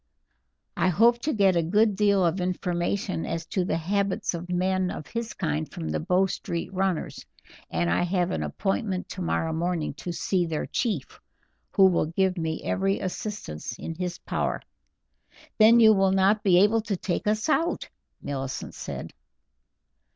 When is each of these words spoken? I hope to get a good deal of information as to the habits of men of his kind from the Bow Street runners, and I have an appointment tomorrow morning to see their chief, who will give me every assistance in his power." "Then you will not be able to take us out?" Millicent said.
I 0.75 0.87
hope 0.87 1.19
to 1.19 1.31
get 1.31 1.55
a 1.55 1.61
good 1.61 1.95
deal 1.95 2.25
of 2.25 2.41
information 2.41 3.23
as 3.23 3.45
to 3.45 3.63
the 3.63 3.77
habits 3.77 4.33
of 4.33 4.49
men 4.49 4.89
of 4.89 5.05
his 5.05 5.35
kind 5.35 5.71
from 5.71 5.89
the 5.89 5.99
Bow 5.99 6.25
Street 6.25 6.73
runners, 6.73 7.23
and 7.69 7.87
I 7.87 8.01
have 8.01 8.31
an 8.31 8.41
appointment 8.41 9.07
tomorrow 9.09 9.53
morning 9.53 9.93
to 9.97 10.11
see 10.11 10.47
their 10.47 10.65
chief, 10.65 11.19
who 11.73 11.85
will 11.85 12.07
give 12.07 12.35
me 12.35 12.63
every 12.63 12.99
assistance 12.99 13.77
in 13.77 13.93
his 13.93 14.17
power." 14.17 14.63
"Then 15.59 15.79
you 15.79 15.93
will 15.93 16.11
not 16.11 16.41
be 16.41 16.57
able 16.63 16.81
to 16.81 16.97
take 16.97 17.27
us 17.27 17.47
out?" 17.47 17.87
Millicent 18.23 18.73
said. 18.73 19.13